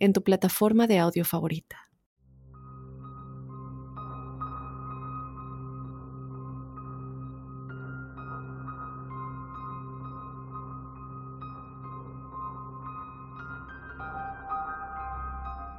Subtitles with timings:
[0.00, 1.90] en tu plataforma de audio favorita.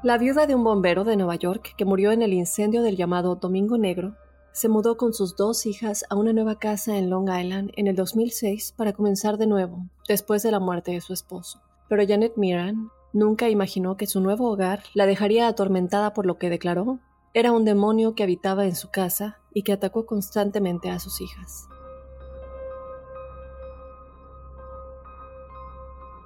[0.04, 3.36] La viuda de un bombero de Nueva York que murió en el incendio del llamado
[3.36, 4.16] Domingo Negro
[4.52, 7.96] se mudó con sus dos hijas a una nueva casa en Long Island en el
[7.96, 11.62] 2006 para comenzar de nuevo, después de la muerte de su esposo.
[11.88, 16.50] Pero Janet Miran Nunca imaginó que su nuevo hogar la dejaría atormentada por lo que
[16.50, 17.00] declaró
[17.34, 21.68] era un demonio que habitaba en su casa y que atacó constantemente a sus hijas.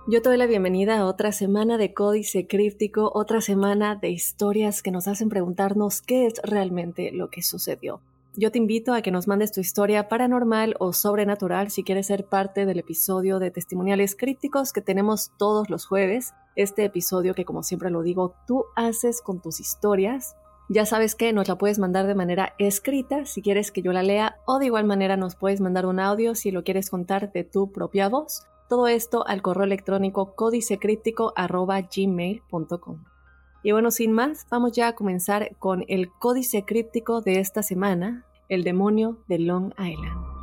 [0.08, 4.84] Yo te doy la bienvenida a otra semana de Códice Críptico, otra semana de historias
[4.84, 8.02] que nos hacen preguntarnos qué es realmente lo que sucedió.
[8.36, 12.26] Yo te invito a que nos mandes tu historia paranormal o sobrenatural si quieres ser
[12.26, 16.36] parte del episodio de testimoniales crípticos que tenemos todos los jueves.
[16.56, 20.36] Este episodio que como siempre lo digo, tú haces con tus historias.
[20.70, 24.04] Ya sabes que nos la puedes mandar de manera escrita si quieres que yo la
[24.04, 27.44] lea o de igual manera nos puedes mandar un audio si lo quieres contar de
[27.44, 28.48] tu propia voz.
[28.68, 33.04] Todo esto al correo electrónico códicecríptico.gmail.com.
[33.62, 38.26] Y bueno, sin más, vamos ya a comenzar con el códice críptico de esta semana,
[38.48, 40.35] el demonio de Long Island.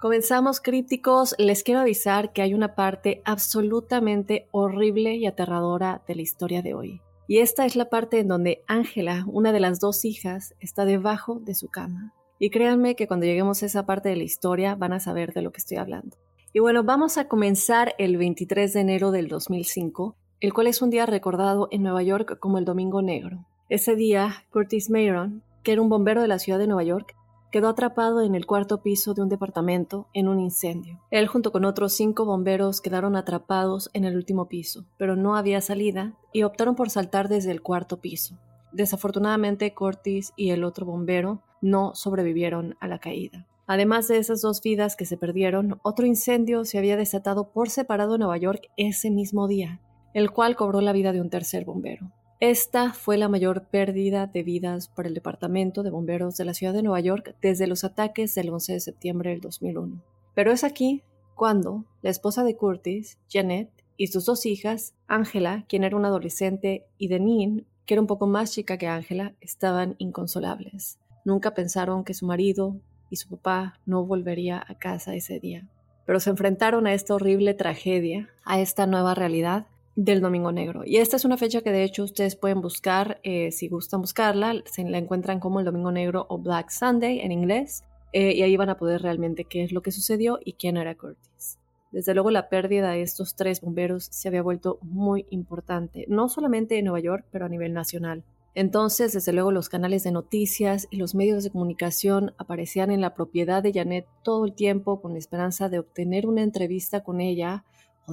[0.00, 6.22] Comenzamos crípticos, les quiero avisar que hay una parte absolutamente horrible y aterradora de la
[6.22, 7.00] historia de hoy.
[7.26, 11.40] Y esta es la parte en donde Ángela, una de las dos hijas, está debajo
[11.40, 12.14] de su cama.
[12.38, 15.42] Y créanme que cuando lleguemos a esa parte de la historia van a saber de
[15.42, 16.16] lo que estoy hablando.
[16.52, 20.90] Y bueno, vamos a comenzar el 23 de enero del 2005, el cual es un
[20.90, 23.46] día recordado en Nueva York como el Domingo Negro.
[23.68, 27.17] Ese día, Curtis Mayron, que era un bombero de la ciudad de Nueva York,
[27.50, 31.00] quedó atrapado en el cuarto piso de un departamento en un incendio.
[31.10, 35.60] Él junto con otros cinco bomberos quedaron atrapados en el último piso, pero no había
[35.60, 38.38] salida y optaron por saltar desde el cuarto piso.
[38.72, 43.46] Desafortunadamente, Curtis y el otro bombero no sobrevivieron a la caída.
[43.66, 48.14] Además de esas dos vidas que se perdieron, otro incendio se había desatado por separado
[48.14, 49.80] en Nueva York ese mismo día,
[50.14, 52.10] el cual cobró la vida de un tercer bombero.
[52.40, 56.72] Esta fue la mayor pérdida de vidas para el Departamento de Bomberos de la Ciudad
[56.72, 60.00] de Nueva York desde los ataques del 11 de septiembre del 2001.
[60.34, 61.02] Pero es aquí
[61.34, 66.86] cuando la esposa de Curtis, Janet, y sus dos hijas, Angela, quien era una adolescente,
[66.96, 71.00] y Deneen, que era un poco más chica que Angela, estaban inconsolables.
[71.24, 72.76] Nunca pensaron que su marido
[73.10, 75.68] y su papá no volvería a casa ese día.
[76.06, 79.66] Pero se enfrentaron a esta horrible tragedia, a esta nueva realidad,
[79.98, 80.82] del Domingo Negro.
[80.86, 84.54] Y esta es una fecha que de hecho ustedes pueden buscar, eh, si gustan buscarla,
[84.64, 87.82] se la encuentran como el Domingo Negro o Black Sunday en inglés,
[88.12, 90.94] eh, y ahí van a poder realmente qué es lo que sucedió y quién era
[90.94, 91.58] Curtis.
[91.90, 96.78] Desde luego la pérdida de estos tres bomberos se había vuelto muy importante, no solamente
[96.78, 98.22] en Nueva York, pero a nivel nacional.
[98.54, 103.14] Entonces, desde luego, los canales de noticias y los medios de comunicación aparecían en la
[103.14, 107.64] propiedad de Janet todo el tiempo con la esperanza de obtener una entrevista con ella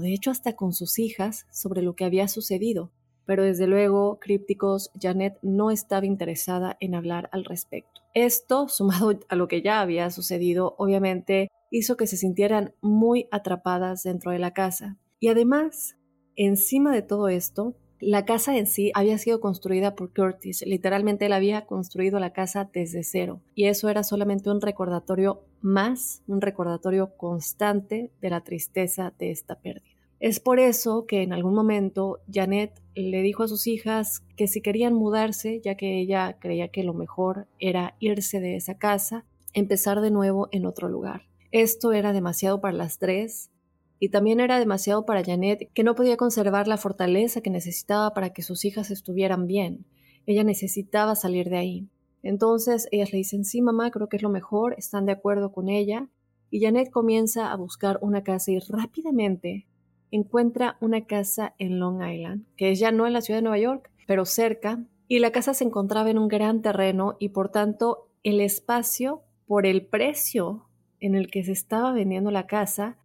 [0.02, 2.92] de hecho hasta con sus hijas, sobre lo que había sucedido.
[3.26, 8.02] Pero desde luego, crípticos, Janet no estaba interesada en hablar al respecto.
[8.14, 14.04] Esto, sumado a lo que ya había sucedido, obviamente hizo que se sintieran muy atrapadas
[14.04, 14.98] dentro de la casa.
[15.20, 15.98] Y además,
[16.36, 21.34] encima de todo esto, la casa en sí había sido construida por Curtis, literalmente él
[21.34, 27.16] había construido la casa desde cero y eso era solamente un recordatorio más, un recordatorio
[27.18, 29.96] constante de la tristeza de esta pérdida.
[30.20, 34.62] Es por eso que en algún momento Janet le dijo a sus hijas que si
[34.62, 40.02] querían mudarse, ya que ella creía que lo mejor era irse de esa casa, empezar
[40.02, 41.28] de nuevo en otro lugar.
[41.52, 43.52] Esto era demasiado para las tres
[44.00, 48.32] y también era demasiado para Janet, que no podía conservar la fortaleza que necesitaba para
[48.32, 49.86] que sus hijas estuvieran bien.
[50.26, 51.90] Ella necesitaba salir de ahí.
[52.24, 55.70] Entonces ellas le dicen, sí, mamá, creo que es lo mejor, están de acuerdo con
[55.70, 56.10] ella.
[56.50, 59.68] Y Janet comienza a buscar una casa y rápidamente
[60.12, 63.60] encuentra una casa en Long Island, que es ya no en la ciudad de Nueva
[63.60, 64.84] York, pero cerca.
[65.08, 69.66] Y la casa se encontraba en un gran terreno y por tanto el espacio por
[69.66, 70.68] el precio
[71.00, 72.98] en el que se estaba vendiendo la casa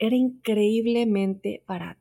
[0.00, 2.00] era increíblemente barato.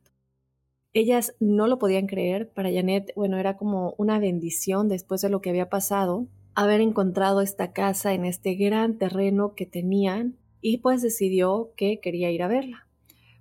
[0.94, 5.42] Ellas no lo podían creer, para Janet, bueno, era como una bendición después de lo
[5.42, 6.26] que había pasado,
[6.56, 12.32] haber encontrado esta casa en este gran terreno que tenían y pues decidió que quería
[12.32, 12.88] ir a verla.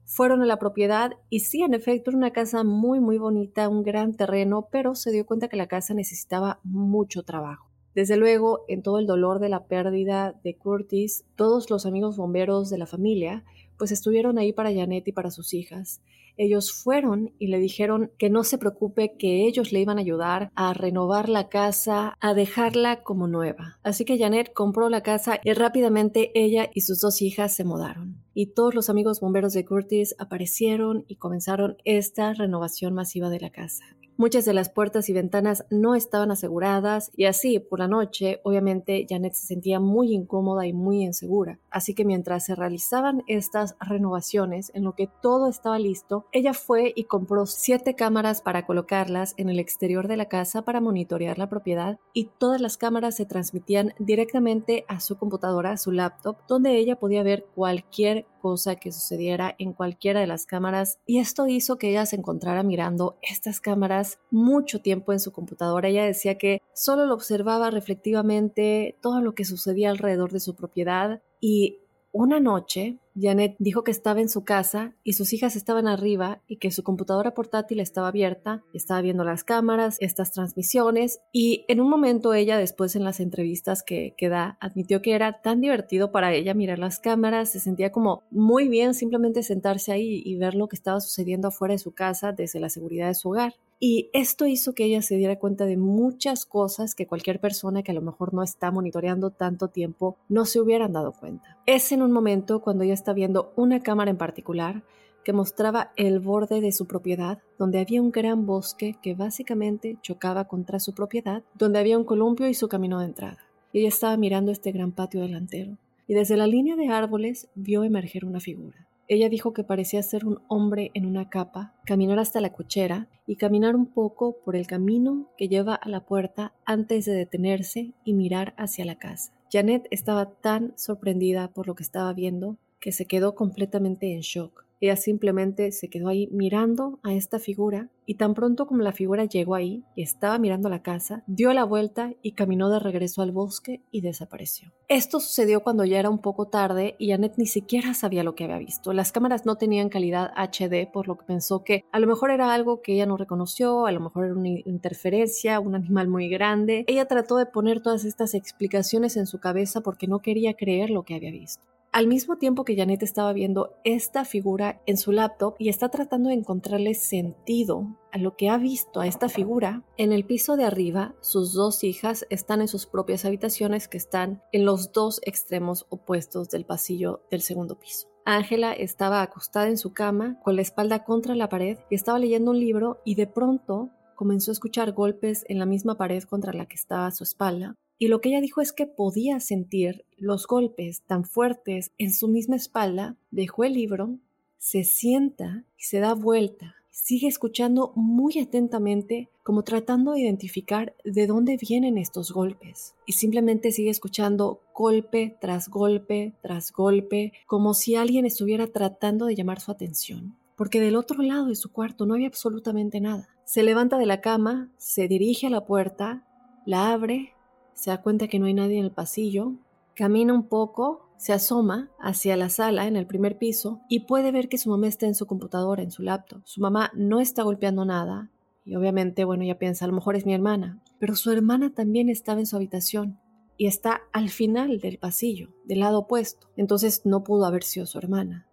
[0.04, 3.82] Fueron a la propiedad y sí, en efecto, era una casa muy, muy bonita, un
[3.82, 7.70] gran terreno, pero se dio cuenta que la casa necesitaba mucho trabajo.
[7.94, 12.70] Desde luego, en todo el dolor de la pérdida de Curtis, todos los amigos bomberos
[12.70, 13.44] de la familia
[13.78, 16.02] pues estuvieron ahí para Janet y para sus hijas.
[16.36, 20.52] Ellos fueron y le dijeron que no se preocupe, que ellos le iban a ayudar
[20.54, 23.78] a renovar la casa, a dejarla como nueva.
[23.82, 28.22] Así que Janet compró la casa y rápidamente ella y sus dos hijas se mudaron.
[28.34, 33.50] Y todos los amigos bomberos de Curtis aparecieron y comenzaron esta renovación masiva de la
[33.50, 33.84] casa.
[34.20, 39.06] Muchas de las puertas y ventanas no estaban aseguradas y así, por la noche, obviamente
[39.08, 41.60] Janet se sentía muy incómoda y muy insegura.
[41.70, 46.92] Así que mientras se realizaban estas renovaciones, en lo que todo estaba listo, ella fue
[46.96, 51.48] y compró siete cámaras para colocarlas en el exterior de la casa para monitorear la
[51.48, 56.74] propiedad y todas las cámaras se transmitían directamente a su computadora, a su laptop, donde
[56.74, 61.76] ella podía ver cualquier cosa que sucediera en cualquiera de las cámaras y esto hizo
[61.76, 65.88] que ella se encontrara mirando estas cámaras mucho tiempo en su computadora.
[65.88, 71.22] Ella decía que solo lo observaba reflectivamente todo lo que sucedía alrededor de su propiedad
[71.40, 71.78] y
[72.12, 76.56] una noche, Janet dijo que estaba en su casa y sus hijas estaban arriba y
[76.56, 81.88] que su computadora portátil estaba abierta, estaba viendo las cámaras, estas transmisiones y en un
[81.88, 86.32] momento ella después en las entrevistas que, que da admitió que era tan divertido para
[86.32, 90.68] ella mirar las cámaras, se sentía como muy bien simplemente sentarse ahí y ver lo
[90.68, 93.54] que estaba sucediendo afuera de su casa desde la seguridad de su hogar.
[93.80, 97.92] Y esto hizo que ella se diera cuenta de muchas cosas que cualquier persona que
[97.92, 101.58] a lo mejor no está monitoreando tanto tiempo no se hubieran dado cuenta.
[101.64, 104.82] Es en un momento cuando ella está viendo una cámara en particular
[105.24, 110.46] que mostraba el borde de su propiedad, donde había un gran bosque que básicamente chocaba
[110.46, 113.38] contra su propiedad, donde había un columpio y su camino de entrada.
[113.72, 115.76] Ella estaba mirando este gran patio delantero,
[116.06, 118.88] y desde la línea de árboles vio emerger una figura.
[119.10, 123.36] Ella dijo que parecía ser un hombre en una capa, caminar hasta la cochera y
[123.36, 128.12] caminar un poco por el camino que lleva a la puerta antes de detenerse y
[128.12, 129.32] mirar hacia la casa.
[129.50, 134.68] Janet estaba tan sorprendida por lo que estaba viendo que se quedó completamente en shock.
[134.80, 139.24] Ella simplemente se quedó ahí mirando a esta figura y tan pronto como la figura
[139.24, 143.32] llegó ahí y estaba mirando la casa, dio la vuelta y caminó de regreso al
[143.32, 144.72] bosque y desapareció.
[144.86, 148.44] Esto sucedió cuando ya era un poco tarde y Annette ni siquiera sabía lo que
[148.44, 148.92] había visto.
[148.92, 152.54] Las cámaras no tenían calidad HD, por lo que pensó que a lo mejor era
[152.54, 156.84] algo que ella no reconoció, a lo mejor era una interferencia, un animal muy grande.
[156.86, 161.02] Ella trató de poner todas estas explicaciones en su cabeza porque no quería creer lo
[161.02, 161.66] que había visto.
[161.98, 166.28] Al mismo tiempo que Janet estaba viendo esta figura en su laptop y está tratando
[166.28, 170.62] de encontrarle sentido a lo que ha visto a esta figura, en el piso de
[170.62, 175.86] arriba sus dos hijas están en sus propias habitaciones que están en los dos extremos
[175.88, 178.06] opuestos del pasillo del segundo piso.
[178.24, 182.52] Ángela estaba acostada en su cama con la espalda contra la pared y estaba leyendo
[182.52, 186.66] un libro y de pronto comenzó a escuchar golpes en la misma pared contra la
[186.66, 191.02] que estaba su espalda y lo que ella dijo es que podía sentir los golpes
[191.02, 194.18] tan fuertes en su misma espalda, dejó el libro,
[194.58, 196.76] se sienta y se da vuelta.
[196.90, 202.94] Sigue escuchando muy atentamente, como tratando de identificar de dónde vienen estos golpes.
[203.06, 209.36] Y simplemente sigue escuchando golpe tras golpe tras golpe, como si alguien estuviera tratando de
[209.36, 210.36] llamar su atención.
[210.56, 213.28] Porque del otro lado de su cuarto no había absolutamente nada.
[213.44, 216.26] Se levanta de la cama, se dirige a la puerta,
[216.66, 217.32] la abre
[217.78, 219.52] se da cuenta que no hay nadie en el pasillo,
[219.94, 224.48] camina un poco, se asoma hacia la sala en el primer piso y puede ver
[224.48, 226.42] que su mamá está en su computadora, en su laptop.
[226.44, 228.32] Su mamá no está golpeando nada
[228.64, 232.08] y obviamente, bueno, ella piensa, a lo mejor es mi hermana, pero su hermana también
[232.08, 233.20] estaba en su habitación
[233.56, 236.48] y está al final del pasillo, del lado opuesto.
[236.56, 238.48] Entonces no pudo haber sido su hermana.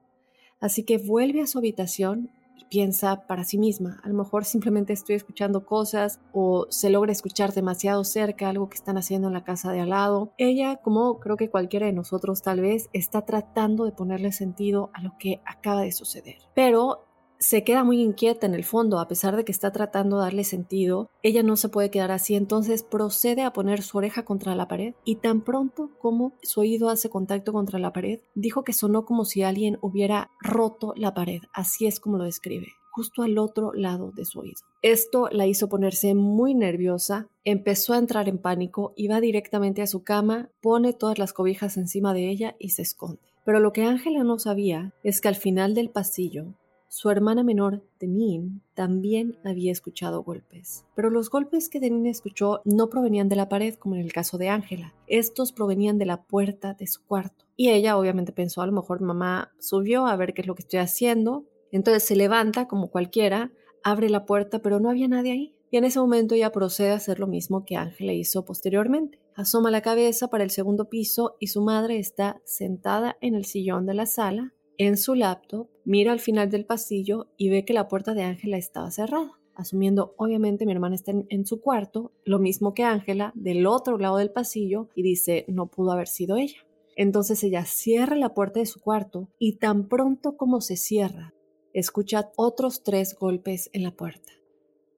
[0.59, 2.29] Así que vuelve a su habitación
[2.69, 3.99] piensa para sí misma.
[4.03, 8.75] A lo mejor simplemente estoy escuchando cosas o se logra escuchar demasiado cerca algo que
[8.75, 10.33] están haciendo en la casa de al lado.
[10.37, 15.01] Ella, como creo que cualquiera de nosotros tal vez, está tratando de ponerle sentido a
[15.01, 16.37] lo que acaba de suceder.
[16.53, 17.05] Pero
[17.39, 20.43] se queda muy inquieta en el fondo, a pesar de que está tratando de darle
[20.43, 24.67] sentido, ella no se puede quedar así, entonces procede a poner su oreja contra la
[24.67, 29.05] pared y tan pronto como su oído hace contacto contra la pared, dijo que sonó
[29.05, 33.73] como si alguien hubiera roto la pared, así es como lo describe justo al otro
[33.73, 34.61] lado de su oído.
[34.81, 39.87] Esto la hizo ponerse muy nerviosa, empezó a entrar en pánico y va directamente a
[39.87, 43.19] su cama, pone todas las cobijas encima de ella y se esconde.
[43.43, 46.55] Pero lo que Ángela no sabía es que al final del pasillo
[46.87, 50.85] su hermana menor, Deneen, también había escuchado golpes.
[50.95, 54.37] Pero los golpes que Deneen escuchó no provenían de la pared, como en el caso
[54.37, 54.93] de Ángela.
[55.07, 57.45] Estos provenían de la puerta de su cuarto.
[57.55, 60.61] Y ella obviamente pensó, a lo mejor mamá subió a ver qué es lo que
[60.61, 61.45] estoy haciendo.
[61.71, 63.51] Entonces se levanta como cualquiera,
[63.83, 65.55] abre la puerta, pero no había nadie ahí.
[65.71, 69.19] Y en ese momento ella procede a hacer lo mismo que Ángela hizo posteriormente.
[69.35, 73.85] Asoma la cabeza para el segundo piso y su madre está sentada en el sillón
[73.85, 77.87] de la sala, en su laptop, mira al final del pasillo y ve que la
[77.87, 79.39] puerta de Ángela estaba cerrada.
[79.55, 84.17] Asumiendo, obviamente, mi hermana está en, su cuarto, lo mismo que Ángela, del otro lado
[84.17, 86.65] del pasillo, y dice, no pudo haber sido ella.
[86.97, 91.33] Entonces ella cierra la puerta de su cuarto y tan pronto como se cierra,
[91.73, 94.31] escucha otros tres golpes en la puerta.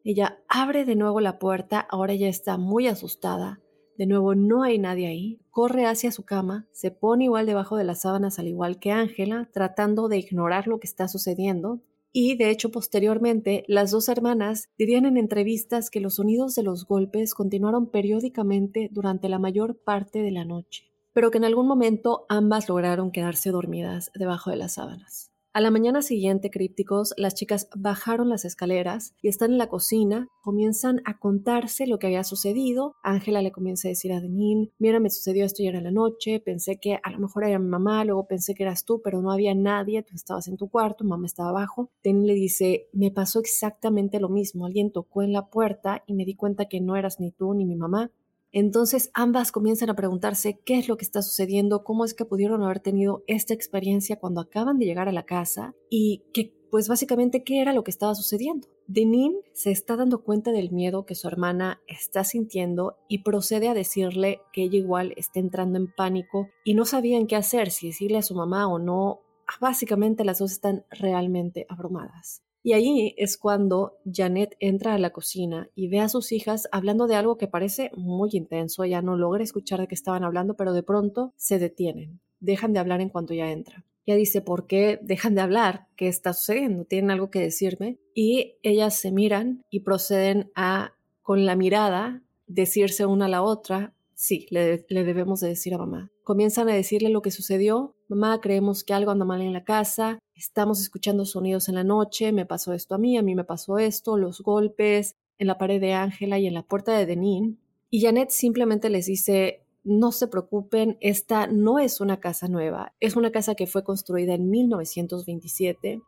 [0.03, 3.59] Ella abre de nuevo la puerta, ahora ya está muy asustada,
[3.97, 5.39] de nuevo, no hay nadie ahí.
[5.49, 9.49] Corre hacia su cama, se pone igual debajo de las sábanas al igual que Ángela,
[9.51, 11.81] tratando de ignorar lo que está sucediendo.
[12.11, 16.85] Y de hecho, posteriormente, las dos hermanas dirían en entrevistas que los sonidos de los
[16.85, 22.25] golpes continuaron periódicamente durante la mayor parte de la noche, pero que en algún momento
[22.29, 25.26] ambas lograron quedarse dormidas debajo de las sábanas.
[25.57, 30.27] A la mañana siguiente, crípticos, las chicas bajaron las escaleras y están en la cocina,
[30.43, 32.93] comienzan a contarse lo que había sucedido.
[33.01, 36.39] Ángela le comienza a decir a Denín, mira, me sucedió esto ayer en la noche,
[36.39, 39.31] pensé que a lo mejor era mi mamá, luego pensé que eras tú, pero no
[39.31, 41.89] había nadie, tú estabas en tu cuarto, mamá estaba abajo.
[42.03, 46.23] Denín le dice, me pasó exactamente lo mismo, alguien tocó en la puerta y me
[46.23, 48.11] di cuenta que no eras ni tú ni mi mamá.
[48.59, 52.63] Entonces ambas comienzan a preguntarse qué es lo que está sucediendo, cómo es que pudieron
[52.63, 57.43] haber tenido esta experiencia cuando acaban de llegar a la casa y que pues básicamente
[57.43, 58.67] qué era lo que estaba sucediendo.
[58.87, 63.75] Denin se está dando cuenta del miedo que su hermana está sintiendo y procede a
[63.75, 68.17] decirle que ella igual está entrando en pánico y no sabían qué hacer, si decirle
[68.17, 69.19] a su mamá o no.
[69.61, 72.41] Básicamente las dos están realmente abrumadas.
[72.67, 77.07] Y ahí es cuando Janet entra a la cocina y ve a sus hijas hablando
[77.07, 78.83] de algo que parece muy intenso.
[78.83, 82.19] Ella no logra escuchar de qué estaban hablando, pero de pronto se detienen.
[82.41, 83.85] Dejan de hablar en cuanto ya entra.
[84.05, 85.87] Ella dice, ¿por qué dejan de hablar?
[85.95, 86.83] ¿Qué está sucediendo?
[86.83, 87.99] ¿Tienen algo que decirme?
[88.13, 93.93] Y ellas se miran y proceden a, con la mirada, decirse una a la otra,
[94.13, 96.11] sí, le, le debemos de decir a mamá.
[96.21, 97.95] Comienzan a decirle lo que sucedió.
[98.09, 100.19] Mamá, creemos que algo anda mal en la casa.
[100.33, 102.31] Estamos escuchando sonidos en la noche.
[102.31, 105.81] Me pasó esto a mí, a mí me pasó esto, los golpes en la pared
[105.81, 107.59] de Ángela y en la puerta de Denín.
[107.89, 113.15] Y Janet simplemente les dice, no se preocupen, esta no es una casa nueva, es
[113.15, 116.01] una casa que fue construida en 1927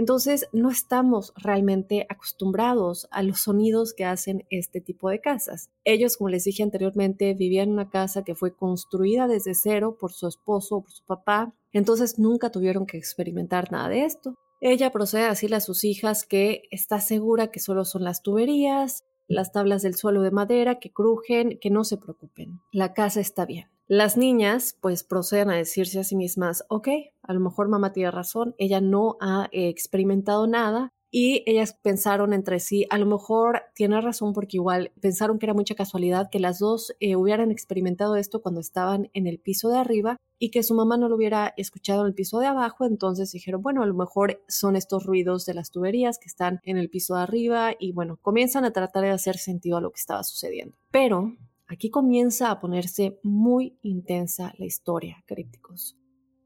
[0.00, 5.68] entonces, no estamos realmente acostumbrados a los sonidos que hacen este tipo de casas.
[5.84, 10.14] Ellos, como les dije anteriormente, vivían en una casa que fue construida desde cero por
[10.14, 14.36] su esposo o por su papá, entonces nunca tuvieron que experimentar nada de esto.
[14.62, 19.04] Ella procede a decirle a sus hijas que está segura que solo son las tuberías,
[19.28, 23.44] las tablas del suelo de madera que crujen, que no se preocupen, la casa está
[23.44, 23.68] bien.
[23.90, 26.86] Las niñas pues proceden a decirse a sí mismas, ok,
[27.24, 32.32] a lo mejor mamá tiene razón, ella no ha eh, experimentado nada y ellas pensaron
[32.32, 36.38] entre sí, a lo mejor tiene razón porque igual pensaron que era mucha casualidad que
[36.38, 40.62] las dos eh, hubieran experimentado esto cuando estaban en el piso de arriba y que
[40.62, 43.86] su mamá no lo hubiera escuchado en el piso de abajo, entonces dijeron, bueno, a
[43.86, 47.72] lo mejor son estos ruidos de las tuberías que están en el piso de arriba
[47.76, 50.76] y bueno, comienzan a tratar de hacer sentido a lo que estaba sucediendo.
[50.92, 51.34] Pero
[51.70, 55.96] Aquí comienza a ponerse muy intensa la historia, críticos.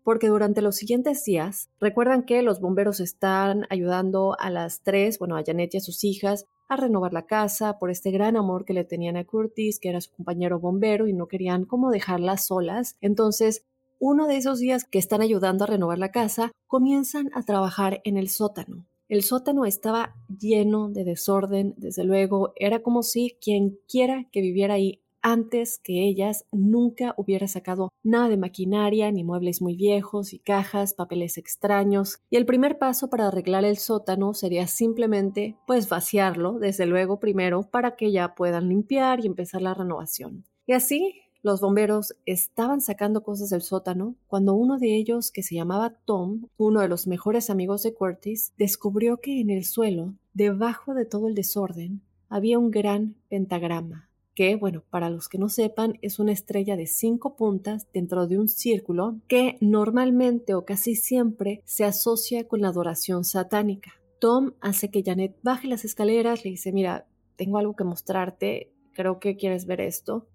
[0.03, 5.39] Porque durante los siguientes días, recuerdan que los bomberos están ayudando a las tres, bueno,
[5.39, 8.75] a Janet y a sus hijas, a renovar la casa por este gran amor que
[8.75, 12.99] le tenían a Curtis, que era su compañero bombero, y no querían como dejarlas solas.
[13.01, 13.65] Entonces,
[13.99, 18.19] uno de esos días que están ayudando a renovar la casa, comienzan a trabajar en
[18.19, 18.87] el sótano.
[19.09, 24.75] El sótano estaba lleno de desorden, desde luego, era como si quien quiera que viviera
[24.75, 30.39] ahí antes que ellas nunca hubiera sacado nada de maquinaria, ni muebles muy viejos y
[30.39, 36.59] cajas, papeles extraños, y el primer paso para arreglar el sótano sería simplemente pues vaciarlo,
[36.59, 40.45] desde luego primero, para que ya puedan limpiar y empezar la renovación.
[40.67, 45.55] Y así los bomberos estaban sacando cosas del sótano cuando uno de ellos, que se
[45.55, 50.93] llamaba Tom, uno de los mejores amigos de Curtis, descubrió que en el suelo, debajo
[50.93, 55.99] de todo el desorden, había un gran pentagrama, que, bueno, para los que no sepan,
[56.03, 61.63] es una estrella de cinco puntas dentro de un círculo que normalmente o casi siempre
[61.65, 63.93] se asocia con la adoración satánica.
[64.19, 69.19] Tom hace que Janet baje las escaleras, le dice, mira, tengo algo que mostrarte, creo
[69.19, 70.27] que quieres ver esto.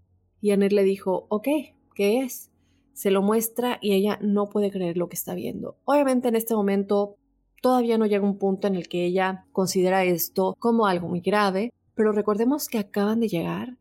[0.42, 1.48] Y Annette le dijo, ok,
[1.96, 2.52] ¿qué es?
[2.94, 5.78] Se lo muestra y ella no puede creer lo que está viendo.
[5.86, 7.16] Obviamente en este momento
[7.62, 11.74] todavía no llega un punto en el que ella considera esto como algo muy grave,
[11.96, 13.78] pero recordemos que acaban de llegar.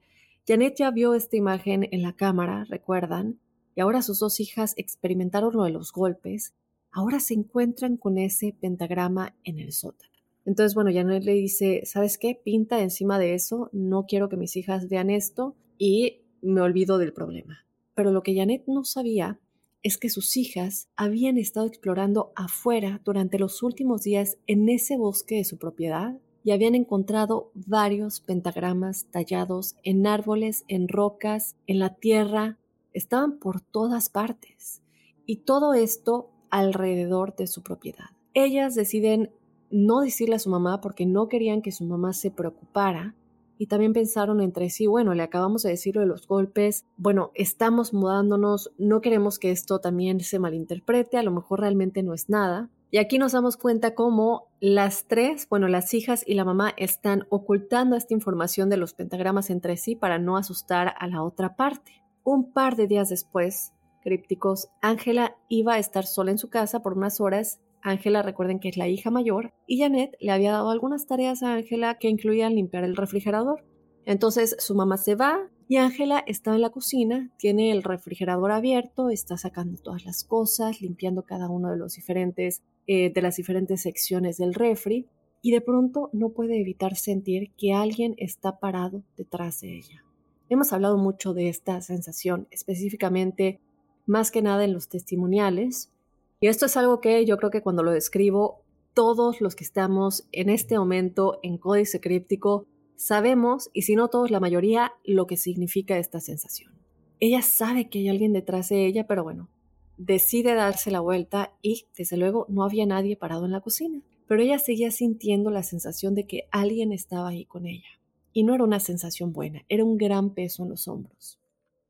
[0.49, 3.38] Janet ya vio esta imagen en la cámara, recuerdan,
[3.75, 6.55] y ahora sus dos hijas experimentaron lo de los golpes,
[6.90, 10.11] ahora se encuentran con ese pentagrama en el sótano.
[10.47, 12.35] Entonces, bueno, Janet le dice, ¿sabes qué?
[12.43, 17.12] Pinta encima de eso, no quiero que mis hijas vean esto y me olvido del
[17.12, 17.67] problema.
[17.95, 19.38] Pero lo que Janet no sabía
[19.83, 25.35] es que sus hijas habían estado explorando afuera durante los últimos días en ese bosque
[25.35, 31.97] de su propiedad y habían encontrado varios pentagramas tallados en árboles, en rocas, en la
[31.97, 32.57] tierra,
[32.95, 34.81] estaban por todas partes.
[35.26, 38.07] Y todo esto alrededor de su propiedad.
[38.33, 39.31] Ellas deciden
[39.71, 43.14] no decirle a su mamá porque no querían que su mamá se preocupara
[43.59, 47.31] y también pensaron entre sí, bueno, le acabamos de decir lo de los golpes, bueno,
[47.35, 52.31] estamos mudándonos, no queremos que esto también se malinterprete, a lo mejor realmente no es
[52.31, 52.71] nada.
[52.90, 57.26] Y aquí nos damos cuenta cómo las tres, bueno, las hijas y la mamá están
[57.28, 62.02] ocultando esta información de los pentagramas entre sí para no asustar a la otra parte.
[62.25, 66.97] Un par de días después, crípticos, Ángela iba a estar sola en su casa por
[66.97, 71.07] unas horas Ángela, recuerden que es la hija mayor, y Janet le había dado algunas
[71.07, 73.64] tareas a Ángela que incluían limpiar el refrigerador.
[74.04, 79.11] Entonces su mamá se va y Ángela está en la cocina, tiene el refrigerador abierto,
[79.11, 83.83] está sacando todas las cosas, limpiando cada uno de los diferentes eh, de las diferentes
[83.83, 85.07] secciones del refri
[85.43, 90.03] y de pronto no puede evitar sentir que alguien está parado detrás de ella.
[90.49, 93.61] Hemos hablado mucho de esta sensación, específicamente
[94.07, 95.93] más que nada en los testimoniales,
[96.41, 98.63] y esto es algo que yo creo que cuando lo describo,
[98.95, 102.65] todos los que estamos en este momento en códice críptico
[102.99, 106.73] sabemos, y si no todos, la mayoría, lo que significa esta sensación.
[107.21, 109.49] Ella sabe que hay alguien detrás de ella, pero bueno,
[109.97, 114.02] decide darse la vuelta y, desde luego, no había nadie parado en la cocina.
[114.26, 117.89] Pero ella seguía sintiendo la sensación de que alguien estaba ahí con ella.
[118.32, 121.39] Y no era una sensación buena, era un gran peso en los hombros.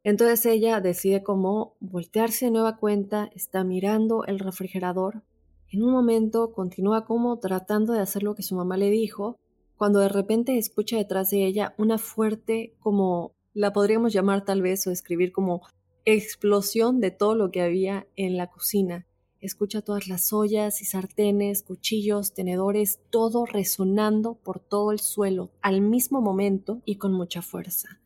[0.04, 5.22] Entonces ella decide como voltearse de nueva cuenta, está mirando el refrigerador.
[5.70, 9.38] En un momento continúa como tratando de hacer lo que su mamá le dijo,
[9.78, 14.86] cuando de repente escucha detrás de ella una fuerte, como la podríamos llamar tal vez
[14.86, 15.62] o escribir como
[16.04, 19.06] explosión de todo lo que había en la cocina.
[19.40, 25.80] Escucha todas las ollas y sartenes, cuchillos, tenedores, todo resonando por todo el suelo al
[25.80, 28.00] mismo momento y con mucha fuerza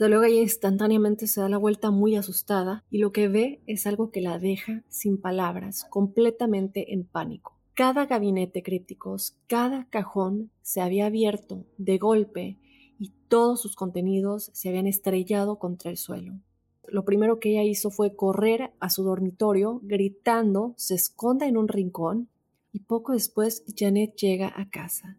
[0.00, 4.10] luego ella instantáneamente se da la vuelta muy asustada y lo que ve es algo
[4.10, 7.55] que la deja sin palabras, completamente en pánico.
[7.76, 12.56] Cada gabinete críticos, cada cajón se había abierto de golpe
[12.98, 16.40] y todos sus contenidos se habían estrellado contra el suelo.
[16.88, 21.68] Lo primero que ella hizo fue correr a su dormitorio, gritando, se esconde en un
[21.68, 22.30] rincón
[22.72, 25.18] y poco después Janet llega a casa.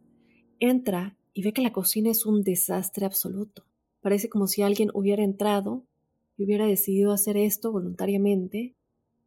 [0.60, 3.66] Entra y ve que la cocina es un desastre absoluto.
[4.02, 5.84] Parece como si alguien hubiera entrado
[6.38, 8.74] y hubiera decidido hacer esto voluntariamente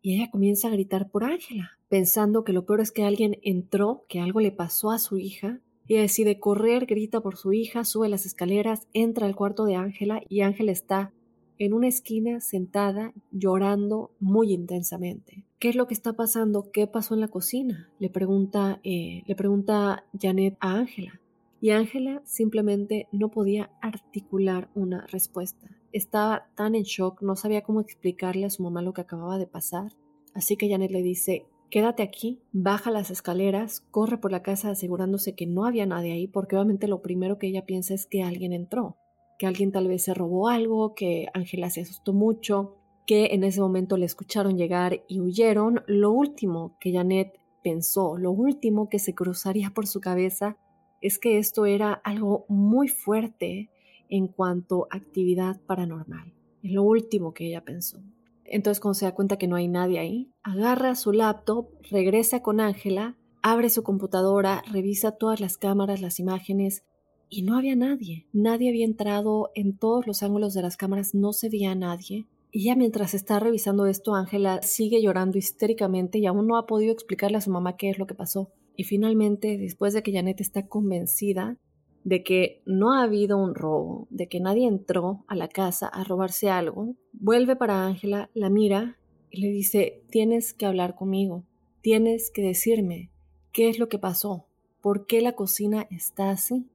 [0.03, 4.05] y ella comienza a gritar por Ángela, pensando que lo peor es que alguien entró,
[4.09, 5.61] que algo le pasó a su hija.
[5.89, 10.23] Ella decide correr, grita por su hija, sube las escaleras, entra al cuarto de Ángela
[10.29, 11.13] y Ángela está
[11.59, 15.45] en una esquina sentada llorando muy intensamente.
[15.59, 16.71] ¿Qué es lo que está pasando?
[16.73, 17.91] ¿Qué pasó en la cocina?
[17.99, 21.21] Le pregunta, eh, le pregunta Janet a Ángela
[21.61, 25.69] y Ángela simplemente no podía articular una respuesta.
[25.93, 29.47] Estaba tan en shock, no sabía cómo explicarle a su mamá lo que acababa de
[29.47, 29.93] pasar.
[30.35, 35.35] Así que Janet le dice, quédate aquí, baja las escaleras, corre por la casa asegurándose
[35.35, 38.53] que no había nadie ahí, porque obviamente lo primero que ella piensa es que alguien
[38.53, 38.97] entró,
[39.39, 42.77] que alguien tal vez se robó algo, que Ángela se asustó mucho,
[43.07, 45.83] que en ese momento le escucharon llegar y huyeron.
[45.87, 50.57] Lo último que Janet pensó, lo último que se cruzaría por su cabeza
[51.01, 53.71] es que esto era algo muy fuerte
[54.11, 56.35] en cuanto a actividad paranormal.
[56.63, 58.03] Es lo último que ella pensó.
[58.45, 62.61] Entonces, cuando se da cuenta que no hay nadie ahí, agarra su laptop, regresa con
[62.61, 66.85] Ángela, abre su computadora, revisa todas las cámaras, las imágenes,
[67.29, 68.27] y no había nadie.
[68.33, 72.27] Nadie había entrado en todos los ángulos de las cámaras, no se veía a nadie.
[72.51, 76.93] Y ya mientras está revisando esto, Ángela sigue llorando histéricamente y aún no ha podido
[76.93, 78.51] explicarle a su mamá qué es lo que pasó.
[78.77, 81.57] Y finalmente, después de que Janet está convencida
[82.05, 86.05] de que no ha habido un robo, de que nadie entró a la casa a
[86.05, 88.99] robarse algo, vuelve para Ángela, la mira
[89.31, 91.45] y le dice, tienes que hablar conmigo,
[91.83, 93.11] tienes que decirme
[93.53, 94.47] qué es lo que pasó,
[94.81, 96.67] por qué la cocina está así.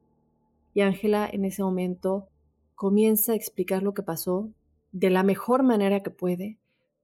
[0.73, 2.27] Y Ángela en ese momento
[2.75, 4.51] comienza a explicar lo que pasó
[4.91, 6.59] de la mejor manera que puede,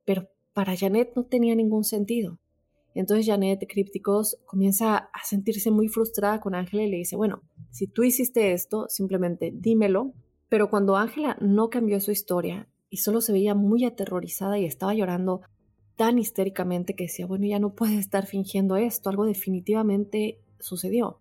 [0.05, 2.37] pero para Janet no tenía ningún sentido.
[2.93, 7.87] Entonces Janet Crípticos comienza a sentirse muy frustrada con Ángela y le dice, bueno, si
[7.87, 10.13] tú hiciste esto, simplemente dímelo.
[10.49, 14.93] Pero cuando Ángela no cambió su historia y solo se veía muy aterrorizada y estaba
[14.93, 15.41] llorando
[15.95, 21.19] tan histéricamente que decía, bueno, ya no puede estar fingiendo esto, algo definitivamente sucedió.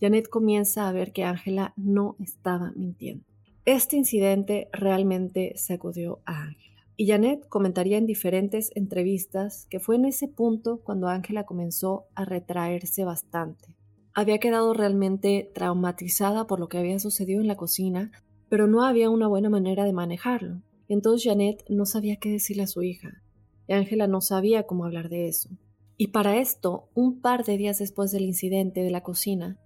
[0.00, 3.24] Janet comienza a ver que Ángela no estaba mintiendo.
[3.64, 6.73] Este incidente realmente sacudió a Ángela.
[6.96, 12.24] Y Janet comentaría en diferentes entrevistas que fue en ese punto cuando Ángela comenzó a
[12.24, 13.74] retraerse bastante.
[14.14, 18.12] Había quedado realmente traumatizada por lo que había sucedido en la cocina,
[18.48, 20.62] pero no había una buena manera de manejarlo.
[20.88, 23.22] Entonces Janet no sabía qué decirle a su hija.
[23.66, 25.50] Y Ángela no sabía cómo hablar de eso.
[25.96, 29.58] Y para esto, un par de días después del incidente de la cocina,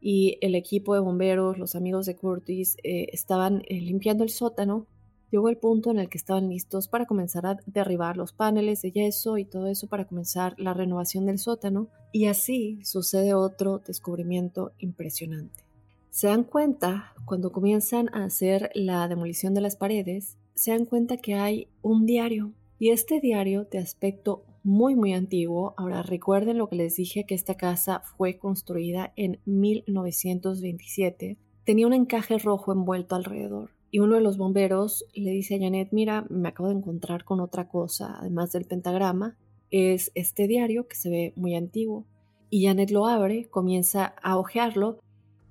[0.00, 4.86] y el equipo de bomberos, los amigos de Curtis, eh, estaban eh, limpiando el sótano,
[5.30, 8.92] llegó el punto en el que estaban listos para comenzar a derribar los paneles de
[8.92, 14.72] yeso y todo eso para comenzar la renovación del sótano, y así sucede otro descubrimiento
[14.78, 15.64] impresionante.
[16.10, 21.18] Se dan cuenta, cuando comienzan a hacer la demolición de las paredes, se dan cuenta
[21.18, 26.68] que hay un diario, y este diario de aspecto muy muy antiguo, ahora recuerden lo
[26.68, 33.14] que les dije que esta casa fue construida en 1927, tenía un encaje rojo envuelto
[33.14, 37.24] alrededor y uno de los bomberos le dice a Janet, mira, me acabo de encontrar
[37.24, 39.38] con otra cosa, además del pentagrama,
[39.70, 42.04] es este diario que se ve muy antiguo.
[42.50, 44.98] Y Janet lo abre, comienza a hojearlo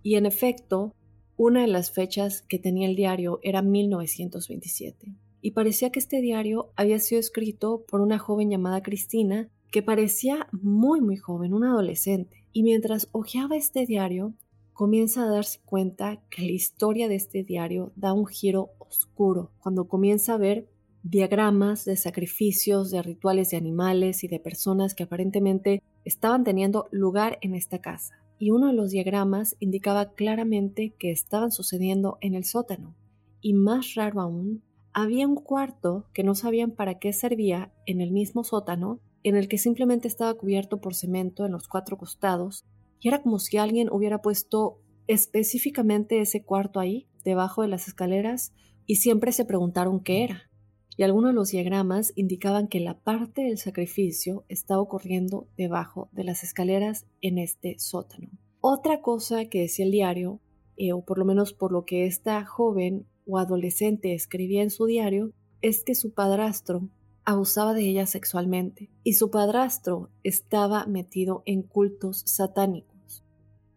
[0.03, 0.93] y en efecto,
[1.38, 5.15] una de las fechas que tenía el diario era 1927.
[5.41, 10.49] Y parecía que este diario había sido escrito por una joven llamada Cristina, que parecía
[10.51, 12.43] muy muy joven, una adolescente.
[12.53, 14.36] Y mientras hojeaba este diario,
[14.76, 19.88] comienza a darse cuenta que la historia de este diario da un giro oscuro cuando
[19.88, 20.68] comienza a ver
[21.02, 27.38] diagramas de sacrificios, de rituales de animales y de personas que aparentemente estaban teniendo lugar
[27.40, 28.20] en esta casa.
[28.38, 32.96] Y uno de los diagramas indicaba claramente que estaban sucediendo en el sótano.
[33.40, 34.62] Y más raro aún,
[34.92, 39.48] había un cuarto que no sabían para qué servía en el mismo sótano, en el
[39.48, 42.66] que simplemente estaba cubierto por cemento en los cuatro costados
[42.99, 48.53] y era como si alguien hubiera puesto específicamente ese cuarto ahí, debajo de las escaleras,
[48.86, 50.49] y siempre se preguntaron qué era.
[50.97, 56.23] Y algunos de los diagramas indicaban que la parte del sacrificio estaba ocurriendo debajo de
[56.23, 58.29] las escaleras en este sótano.
[58.62, 60.39] Otra cosa que decía el diario,
[60.77, 64.86] eh, o por lo menos por lo que esta joven o adolescente escribía en su
[64.86, 66.89] diario, es que su padrastro
[67.26, 73.24] abusaba de ella sexualmente y su padrastro estaba metido en cultos satánicos.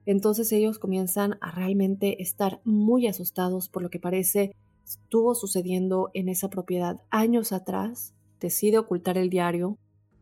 [0.07, 6.29] Entonces ellos comienzan a realmente estar muy asustados por lo que parece estuvo sucediendo en
[6.29, 8.15] esa propiedad años atrás.
[8.41, 9.77] Decide ocultar el diario,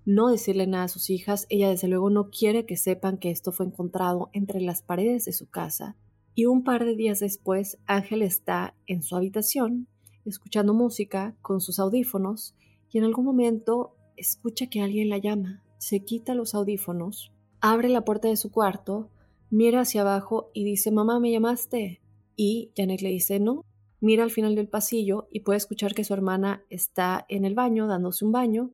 [0.04, 1.46] no decirle nada a sus hijas.
[1.50, 5.32] Ella desde luego no quiere que sepan que esto fue encontrado entre las paredes de
[5.32, 5.96] su casa.
[6.34, 9.86] Y un par de días después, Ángel está en su habitación,
[10.24, 12.54] escuchando música con sus audífonos,
[12.90, 18.04] y en algún momento escucha que alguien la llama, se quita los audífonos, abre la
[18.04, 19.10] puerta de su cuarto,
[19.50, 22.00] mira hacia abajo y dice, mamá, ¿me llamaste?
[22.34, 23.64] Y Janet le dice, no,
[24.00, 27.86] mira al final del pasillo y puede escuchar que su hermana está en el baño
[27.86, 28.72] dándose un baño,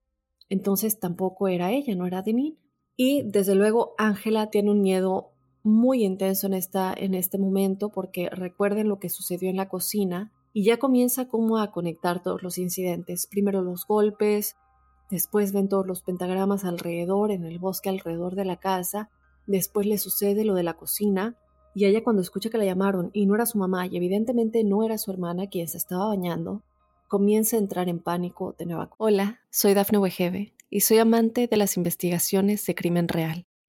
[0.48, 2.59] entonces tampoco era ella, no era Denise.
[2.96, 5.31] Y desde luego Ángela tiene un miedo
[5.62, 10.33] muy intenso en, esta, en este momento porque recuerden lo que sucedió en la cocina
[10.53, 13.27] y ya comienza como a conectar todos los incidentes.
[13.27, 14.57] Primero los golpes,
[15.11, 19.11] después ven todos los pentagramas alrededor, en el bosque alrededor de la casa,
[19.47, 21.37] después le sucede lo de la cocina,
[21.75, 24.85] y ella cuando escucha que la llamaron y no era su mamá y evidentemente no
[24.85, 26.62] era su hermana quien se estaba bañando,
[27.09, 28.91] comienza a entrar en pánico de nueva.
[28.99, 33.47] Hola, soy Dafne Wegebe y soy amante de las investigaciones de crimen real.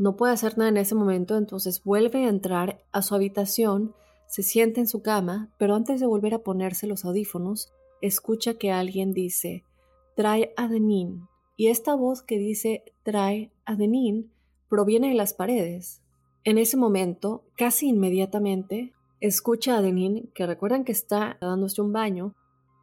[0.00, 3.94] no puede hacer nada en ese momento, entonces vuelve a entrar a su habitación,
[4.26, 8.72] se sienta en su cama, pero antes de volver a ponerse los audífonos, escucha que
[8.72, 9.62] alguien dice,
[10.16, 11.28] trae adenín.
[11.54, 14.32] Y esta voz que dice trae adenín
[14.70, 16.00] proviene de las paredes.
[16.44, 22.34] En ese momento, casi inmediatamente, escucha a Denin, que recuerdan que está dándose un baño,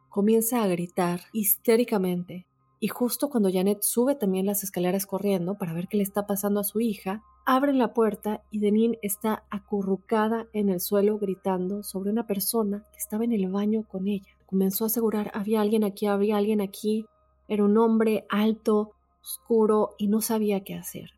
[0.08, 2.46] comienza a gritar histéricamente.
[2.80, 6.60] Y justo cuando Janet sube también las escaleras corriendo para ver qué le está pasando
[6.60, 12.10] a su hija, abren la puerta y Denin está acurrucada en el suelo gritando sobre
[12.10, 14.36] una persona que estaba en el baño con ella.
[14.46, 17.06] Comenzó a asegurar, había alguien aquí, había alguien aquí.
[17.48, 21.10] Era un hombre alto, oscuro y no sabía qué hacer.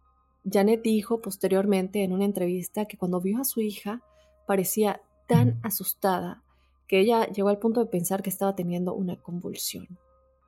[0.50, 4.02] Janet dijo posteriormente en una entrevista que cuando vio a su hija
[4.46, 6.42] parecía tan asustada
[6.88, 9.86] que ella llegó al punto de pensar que estaba teniendo una convulsión.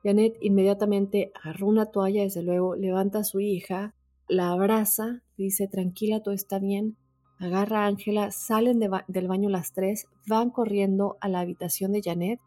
[0.03, 3.95] Janet inmediatamente agarró una toalla, desde luego, levanta a su hija,
[4.27, 6.97] la abraza, dice tranquila, todo está bien,
[7.37, 12.39] agarra a Ángela, salen del baño las tres, van corriendo a la habitación de Janet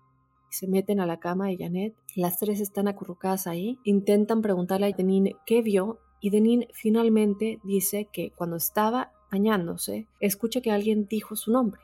[0.50, 1.94] y se meten a la cama de Janet.
[2.14, 8.08] Las tres están acurrucadas ahí, intentan preguntarle a Janine qué vio y Denin finalmente dice
[8.12, 11.80] que cuando estaba bañándose, escucha que alguien dijo su nombre.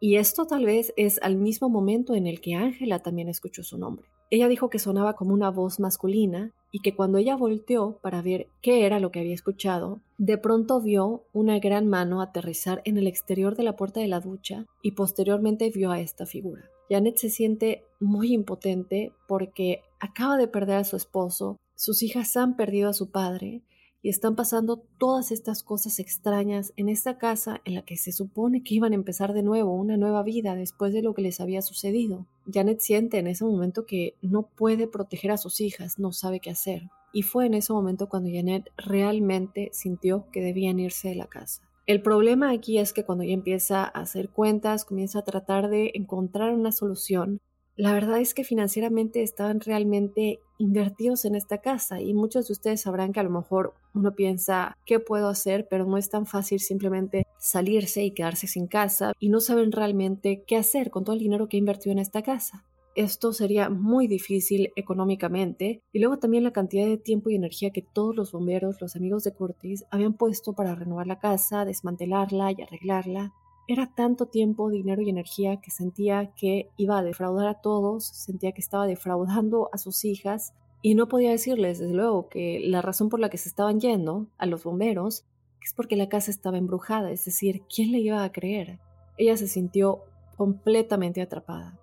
[0.00, 3.78] Y esto tal vez es al mismo momento en el que Ángela también escuchó su
[3.78, 4.06] nombre.
[4.30, 8.48] Ella dijo que sonaba como una voz masculina y que cuando ella volteó para ver
[8.60, 13.06] qué era lo que había escuchado, de pronto vio una gran mano aterrizar en el
[13.06, 16.68] exterior de la puerta de la ducha y posteriormente vio a esta figura.
[16.90, 22.56] Janet se siente muy impotente porque acaba de perder a su esposo, sus hijas han
[22.56, 23.62] perdido a su padre
[24.10, 28.74] están pasando todas estas cosas extrañas en esta casa en la que se supone que
[28.74, 32.26] iban a empezar de nuevo una nueva vida después de lo que les había sucedido.
[32.52, 36.50] Janet siente en ese momento que no puede proteger a sus hijas, no sabe qué
[36.50, 36.90] hacer.
[37.12, 41.62] Y fue en ese momento cuando Janet realmente sintió que debían irse de la casa.
[41.86, 45.92] El problema aquí es que cuando ella empieza a hacer cuentas, comienza a tratar de
[45.94, 47.40] encontrar una solución,
[47.78, 52.80] la verdad es que financieramente estaban realmente invertidos en esta casa y muchos de ustedes
[52.80, 56.58] sabrán que a lo mejor uno piensa qué puedo hacer, pero no es tan fácil
[56.58, 61.20] simplemente salirse y quedarse sin casa y no saben realmente qué hacer con todo el
[61.20, 62.64] dinero que ha invertido en esta casa.
[62.96, 67.82] Esto sería muy difícil económicamente y luego también la cantidad de tiempo y energía que
[67.82, 72.60] todos los bomberos, los amigos de Curtis, habían puesto para renovar la casa, desmantelarla y
[72.60, 73.34] arreglarla.
[73.70, 78.52] Era tanto tiempo, dinero y energía que sentía que iba a defraudar a todos, sentía
[78.52, 83.10] que estaba defraudando a sus hijas y no podía decirles, desde luego, que la razón
[83.10, 85.26] por la que se estaban yendo a los bomberos
[85.62, 88.78] es porque la casa estaba embrujada, es decir, ¿quién le iba a creer?
[89.18, 90.02] Ella se sintió
[90.38, 91.78] completamente atrapada.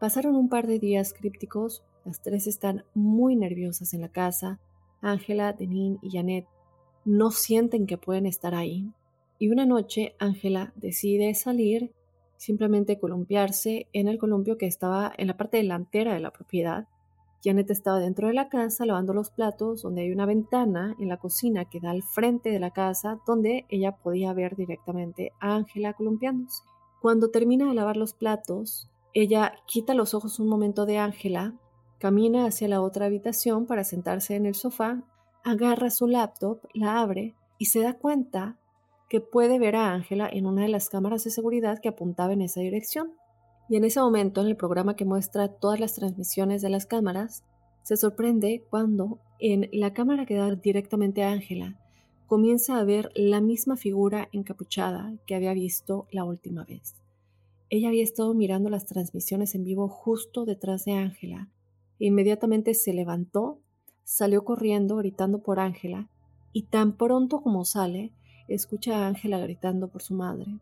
[0.00, 4.58] Pasaron un par de días crípticos, las tres están muy nerviosas en la casa,
[5.00, 6.46] Ángela, Denin y Janet
[7.04, 8.90] no sienten que pueden estar ahí,
[9.42, 11.90] y una noche Ángela decide salir,
[12.36, 16.86] simplemente columpiarse en el columpio que estaba en la parte delantera de la propiedad.
[17.42, 21.16] Janet estaba dentro de la casa lavando los platos, donde hay una ventana en la
[21.16, 25.94] cocina que da al frente de la casa, donde ella podía ver directamente a Ángela
[25.94, 26.62] columpiándose.
[27.00, 31.58] Cuando termina de lavar los platos, ella quita los ojos un momento de Ángela,
[31.98, 35.02] camina hacia la otra habitación para sentarse en el sofá,
[35.42, 38.56] agarra su laptop, la abre y se da cuenta
[39.12, 42.40] que puede ver a Ángela en una de las cámaras de seguridad que apuntaba en
[42.40, 43.12] esa dirección.
[43.68, 47.44] Y en ese momento, en el programa que muestra todas las transmisiones de las cámaras,
[47.82, 51.78] se sorprende cuando en la cámara que da directamente a Ángela
[52.26, 56.94] comienza a ver la misma figura encapuchada que había visto la última vez.
[57.68, 61.50] Ella había estado mirando las transmisiones en vivo justo detrás de Ángela
[62.00, 63.58] e inmediatamente se levantó,
[64.04, 66.08] salió corriendo gritando por Ángela
[66.54, 68.14] y tan pronto como sale,
[68.48, 70.58] escucha a Ángela gritando por su madre.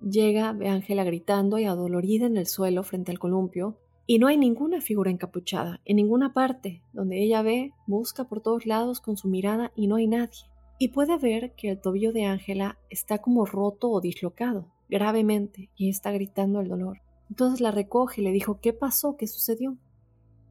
[0.00, 4.26] Llega, ve a Ángela gritando y adolorida en el suelo frente al columpio, y no
[4.26, 6.82] hay ninguna figura encapuchada, en ninguna parte.
[6.92, 10.44] Donde ella ve, busca por todos lados con su mirada y no hay nadie.
[10.78, 15.88] Y puede ver que el tobillo de Ángela está como roto o dislocado, gravemente, y
[15.88, 17.00] está gritando el dolor.
[17.30, 19.16] Entonces la recoge y le dijo, ¿qué pasó?
[19.16, 19.78] ¿Qué sucedió?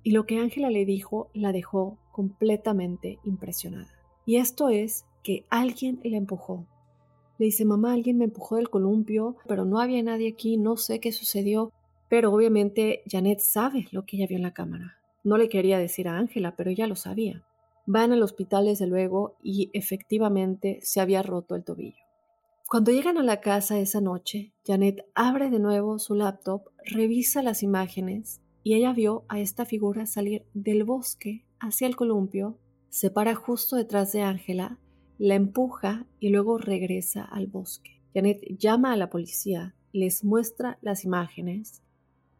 [0.02, 3.92] Y lo que Ángela le dijo la dejó completamente impresionada.
[4.26, 6.68] Y esto es que alguien la empujó.
[7.38, 11.00] Le dice, mamá, alguien me empujó del columpio, pero no había nadie aquí, no sé
[11.00, 11.72] qué sucedió.
[12.10, 14.98] Pero obviamente Janet sabe lo que ella vio en la cámara.
[15.24, 17.44] No le quería decir a Ángela, pero ella lo sabía.
[17.86, 22.04] Van al hospital desde luego y efectivamente se había roto el tobillo.
[22.70, 27.62] Cuando llegan a la casa esa noche, Janet abre de nuevo su laptop, revisa las
[27.62, 32.58] imágenes y ella vio a esta figura salir del bosque hacia el columpio,
[32.90, 34.80] se para justo detrás de Ángela,
[35.18, 38.02] la empuja y luego regresa al bosque.
[38.14, 41.82] Janet llama a la policía, les muestra las imágenes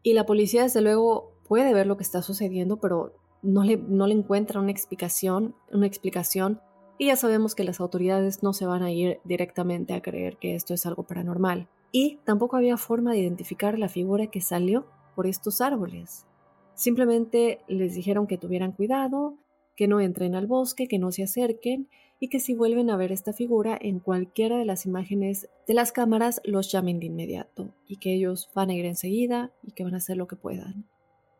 [0.02, 4.06] y la policía desde luego puede ver lo que está sucediendo, pero no le, no
[4.06, 6.60] le encuentra una explicación, una explicación
[6.96, 10.54] y ya sabemos que las autoridades no se van a ir directamente a creer que
[10.54, 11.68] esto es algo paranormal.
[11.90, 16.26] Y tampoco había forma de identificar la figura que salió por estos árboles.
[16.74, 19.38] Simplemente les dijeron que tuvieran cuidado,
[19.76, 21.88] que no entren al bosque, que no se acerquen
[22.24, 25.92] y que si vuelven a ver esta figura en cualquiera de las imágenes de las
[25.92, 29.92] cámaras los llamen de inmediato y que ellos van a ir enseguida y que van
[29.92, 30.88] a hacer lo que puedan.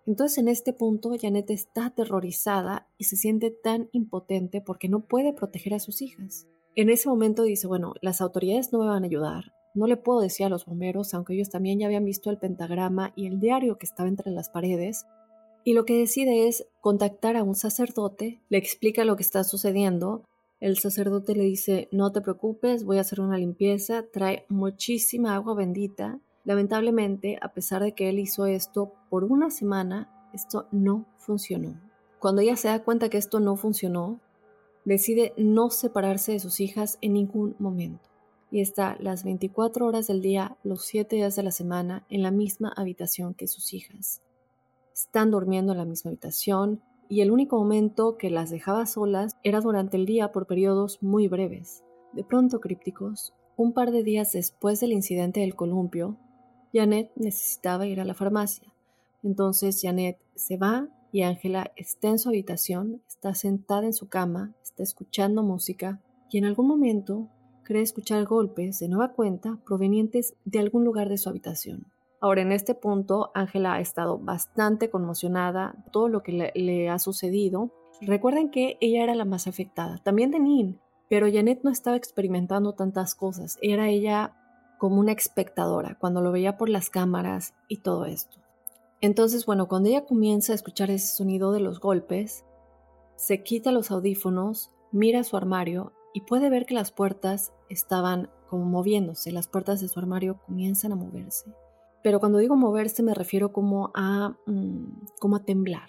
[0.07, 5.33] Entonces en este punto Janet está aterrorizada y se siente tan impotente porque no puede
[5.33, 6.47] proteger a sus hijas.
[6.77, 10.21] En ese momento dice, bueno, las autoridades no me van a ayudar, no le puedo
[10.21, 13.79] decir a los bomberos, aunque ellos también ya habían visto el pentagrama y el diario
[13.79, 15.07] que estaba entre las paredes,
[15.65, 20.27] y lo que decide es contactar a un sacerdote, le explica lo que está sucediendo,
[20.61, 25.55] el sacerdote le dice, no te preocupes, voy a hacer una limpieza, trae muchísima agua
[25.55, 31.81] bendita, Lamentablemente, a pesar de que él hizo esto por una semana, esto no funcionó.
[32.19, 34.21] Cuando ella se da cuenta que esto no funcionó,
[34.85, 38.11] decide no separarse de sus hijas en ningún momento
[38.51, 42.31] y está las 24 horas del día, los 7 días de la semana, en la
[42.31, 44.23] misma habitación que sus hijas.
[44.93, 49.61] Están durmiendo en la misma habitación y el único momento que las dejaba solas era
[49.61, 51.85] durante el día por periodos muy breves.
[52.13, 56.17] De pronto, crípticos, un par de días después del incidente del columpio,
[56.73, 58.73] Janet necesitaba ir a la farmacia.
[59.23, 64.55] Entonces Janet se va y Ángela está en su habitación, está sentada en su cama,
[64.63, 67.29] está escuchando música y en algún momento
[67.63, 71.87] cree escuchar golpes de nueva cuenta provenientes de algún lugar de su habitación.
[72.25, 77.71] Ahora, en este punto, Ángela ha estado bastante conmocionada, todo lo que le, ha sucedido.
[78.01, 82.73] Recuerden que ella era la más afectada, también de Nin, pero Janet no estaba experimentando
[82.73, 83.59] tantas cosas.
[83.61, 84.33] Era ella
[84.79, 88.39] como una espectadora cuando lo veía por las cámaras y todo esto.
[89.03, 92.47] Entonces, bueno, cuando ella comienza a escuchar ese sonido de los golpes,
[93.17, 98.65] se quita los audífonos, mira su armario y puede ver que las puertas estaban como
[98.65, 101.53] moviéndose, las puertas de su armario comienzan a moverse.
[102.05, 105.89] Pero cuando digo moverse me refiero como a, mm, como a temblar.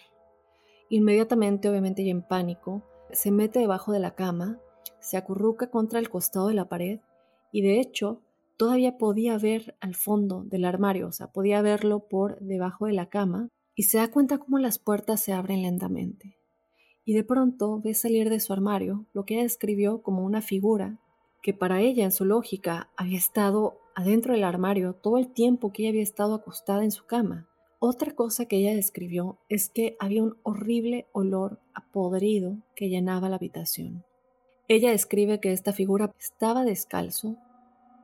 [0.87, 4.57] Inmediatamente, obviamente ya en pánico, se mete debajo de la cama,
[5.01, 7.01] se acurruca contra el costado de la pared
[7.51, 8.21] y de hecho
[8.55, 13.09] todavía podía ver al fondo del armario, o sea, podía verlo por debajo de la
[13.09, 16.37] cama, y se da cuenta cómo las puertas se abren lentamente.
[17.03, 20.97] Y de pronto ve salir de su armario lo que ella describió como una figura
[21.43, 25.83] que para ella en su lógica había estado adentro del armario todo el tiempo que
[25.83, 27.47] ella había estado acostada en su cama.
[27.79, 33.29] Otra cosa que ella describió es que había un horrible olor a podrido que llenaba
[33.29, 34.03] la habitación.
[34.67, 37.37] Ella describe que esta figura estaba descalzo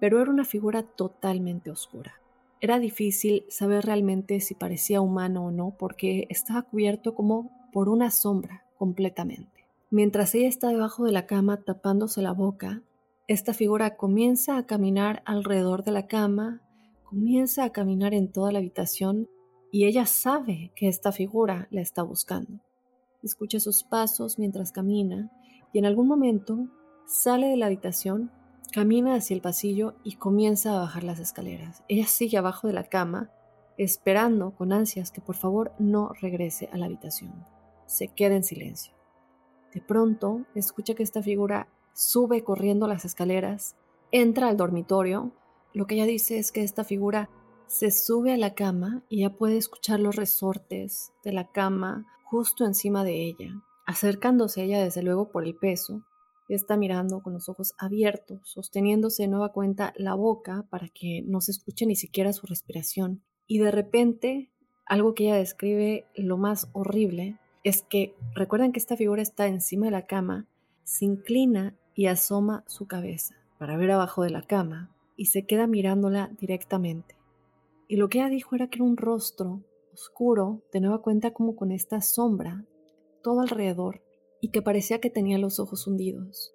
[0.01, 2.19] pero era una figura totalmente oscura.
[2.59, 8.09] Era difícil saber realmente si parecía humano o no porque estaba cubierto como por una
[8.09, 9.67] sombra completamente.
[9.91, 12.81] Mientras ella está debajo de la cama tapándose la boca,
[13.31, 16.61] esta figura comienza a caminar alrededor de la cama,
[17.03, 19.29] comienza a caminar en toda la habitación
[19.71, 22.59] y ella sabe que esta figura la está buscando.
[23.23, 25.31] Escucha sus pasos mientras camina
[25.73, 26.67] y en algún momento
[27.05, 28.31] sale de la habitación
[28.71, 31.83] Camina hacia el pasillo y comienza a bajar las escaleras.
[31.89, 33.29] Ella sigue abajo de la cama,
[33.77, 37.45] esperando con ansias que por favor no regrese a la habitación.
[37.85, 38.93] Se queda en silencio.
[39.73, 43.75] De pronto, escucha que esta figura sube corriendo las escaleras,
[44.11, 45.31] entra al dormitorio.
[45.73, 47.29] Lo que ella dice es que esta figura
[47.67, 52.65] se sube a la cama y ya puede escuchar los resortes de la cama justo
[52.65, 56.03] encima de ella, acercándose ella desde luego por el peso,
[56.55, 61.41] está mirando con los ojos abiertos, sosteniéndose de nueva cuenta la boca para que no
[61.41, 63.23] se escuche ni siquiera su respiración.
[63.47, 64.51] Y de repente,
[64.85, 69.85] algo que ella describe lo más horrible es que recuerden que esta figura está encima
[69.85, 70.47] de la cama,
[70.83, 75.67] se inclina y asoma su cabeza para ver abajo de la cama y se queda
[75.67, 77.15] mirándola directamente.
[77.87, 79.63] Y lo que ella dijo era que era un rostro
[79.93, 82.65] oscuro, de nueva cuenta como con esta sombra
[83.21, 84.01] todo alrededor
[84.41, 86.53] y que parecía que tenía los ojos hundidos.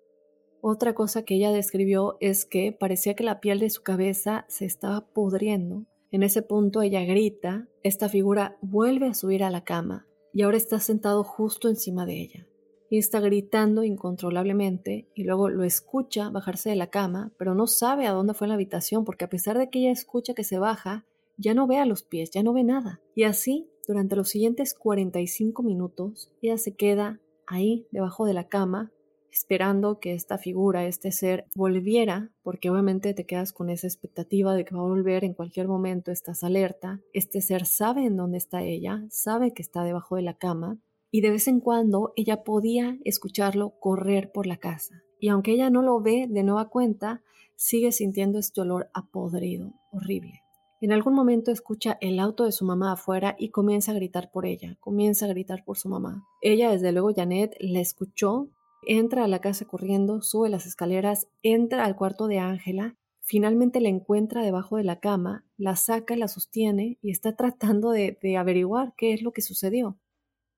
[0.60, 4.64] Otra cosa que ella describió es que parecía que la piel de su cabeza se
[4.64, 5.84] estaba pudriendo.
[6.10, 10.56] En ese punto ella grita, esta figura vuelve a subir a la cama y ahora
[10.56, 12.46] está sentado justo encima de ella.
[12.90, 18.06] Y está gritando incontrolablemente y luego lo escucha bajarse de la cama, pero no sabe
[18.06, 20.58] a dónde fue en la habitación porque a pesar de que ella escucha que se
[20.58, 21.04] baja,
[21.36, 23.00] ya no ve a los pies, ya no ve nada.
[23.14, 28.92] Y así, durante los siguientes 45 minutos, ella se queda ahí debajo de la cama
[29.36, 34.64] esperando que esta figura, este ser, volviera, porque obviamente te quedas con esa expectativa de
[34.64, 38.62] que va a volver en cualquier momento, estás alerta, este ser sabe en dónde está
[38.62, 40.78] ella, sabe que está debajo de la cama,
[41.16, 45.02] y de vez en cuando ella podía escucharlo correr por la casa.
[45.18, 47.22] Y aunque ella no lo ve de nueva cuenta,
[47.54, 50.42] sigue sintiendo este olor a podrido, horrible.
[50.82, 54.44] En algún momento escucha el auto de su mamá afuera y comienza a gritar por
[54.44, 56.22] ella, comienza a gritar por su mamá.
[56.42, 58.50] Ella, desde luego, Janet, la escuchó
[58.86, 63.88] entra a la casa corriendo, sube las escaleras, entra al cuarto de Ángela, finalmente la
[63.88, 69.14] encuentra debajo de la cama, la saca, la sostiene y está tratando de, averiguar qué
[69.14, 69.98] es lo que sucedió.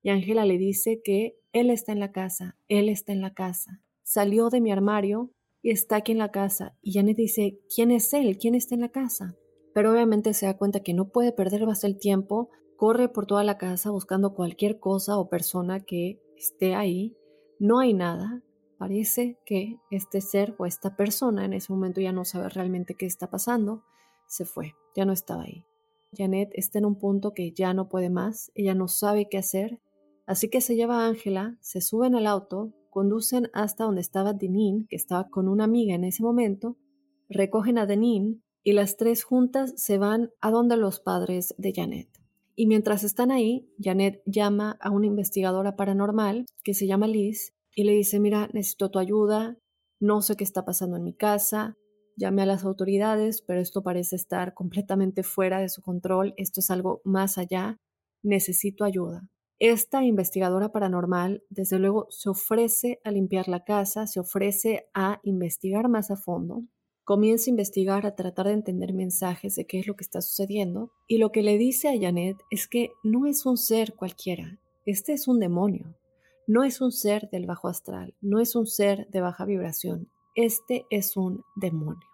[0.03, 3.83] Y Ángela le dice que él está en la casa, él está en la casa.
[4.03, 5.33] Salió de mi armario
[5.63, 6.77] y está aquí en la casa.
[6.83, 8.39] Y Janet dice, ¿quién es él?
[8.39, 9.37] ¿Quién está en la casa?
[9.75, 13.45] Pero obviamente se da cuenta que no puede perder más el tiempo, corre por toda
[13.45, 17.17] la casa buscando cualquier cosa o persona que esté ahí
[17.59, 18.43] no hay nada.
[18.79, 23.07] Parece que este ser o esta persona en ese momento ya no sabe realmente qué
[23.07, 23.83] está pasando.
[24.29, 25.65] Se fue, ya no estaba ahí.
[26.17, 29.81] Janet está en un punto que ya no puede más, ella no sabe qué hacer,
[30.29, 34.87] así que se lleva a Ángela, se suben al auto, conducen hasta donde estaba Denin,
[34.87, 36.77] que estaba con una amiga en ese momento,
[37.29, 42.09] recogen a Denin y las tres juntas se van a donde los padres de Janet.
[42.55, 47.85] Y mientras están ahí, Janet llama a una investigadora paranormal que se llama Liz y
[47.85, 49.57] le dice, mira, necesito tu ayuda,
[50.01, 51.77] no sé qué está pasando en mi casa,
[52.17, 56.71] llame a las autoridades, pero esto parece estar completamente fuera de su control, esto es
[56.71, 57.79] algo más allá,
[58.23, 59.29] necesito ayuda.
[59.61, 65.89] Esta investigadora paranormal, desde luego, se ofrece a limpiar la casa, se ofrece a investigar
[65.89, 66.63] más a fondo,
[67.03, 70.93] comienza a investigar, a tratar de entender mensajes de qué es lo que está sucediendo,
[71.09, 75.13] y lo que le dice a Janet es que no es un ser cualquiera, este
[75.13, 75.97] es un demonio,
[76.47, 80.87] no es un ser del bajo astral, no es un ser de baja vibración, este
[80.91, 82.07] es un demonio.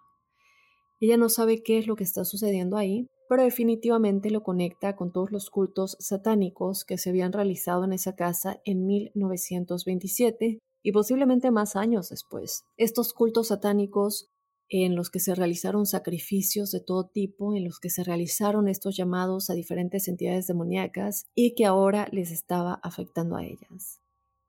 [0.99, 5.11] Ella no sabe qué es lo que está sucediendo ahí, pero definitivamente lo conecta con
[5.11, 11.51] todos los cultos satánicos que se habían realizado en esa casa en 1927 y posiblemente
[11.51, 12.63] más años después.
[12.77, 14.29] Estos cultos satánicos
[14.69, 18.95] en los que se realizaron sacrificios de todo tipo, en los que se realizaron estos
[18.97, 23.99] llamados a diferentes entidades demoníacas y que ahora les estaba afectando a ellas.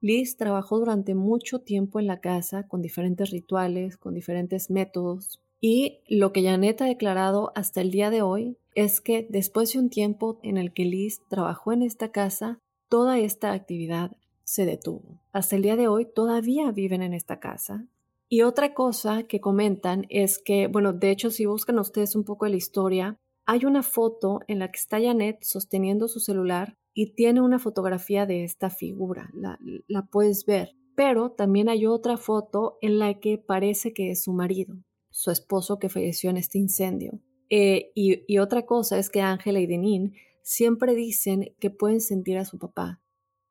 [0.00, 6.00] Liz trabajó durante mucho tiempo en la casa con diferentes rituales, con diferentes métodos, y
[6.08, 9.90] lo que Janet ha declarado hasta el día de hoy es que después de un
[9.90, 15.20] tiempo en el que Liz trabajó en esta casa, toda esta actividad se detuvo.
[15.32, 17.88] Hasta el día de hoy todavía viven en esta casa,
[18.28, 22.44] y otra cosa que comentan es que, bueno, de hecho, si buscan ustedes un poco
[22.44, 27.14] de la historia, hay una foto en la que está Janet sosteniendo su celular y
[27.14, 30.72] tiene una fotografía de esta figura, la, puedes ver.
[30.96, 34.76] Pero también hay otra foto en la que parece que es su marido,
[35.10, 37.20] su esposo que falleció en este incendio.
[37.50, 42.44] Eh, y, otra cosa es que Ángela y Denin siempre dicen que pueden sentir a
[42.44, 43.00] su papá,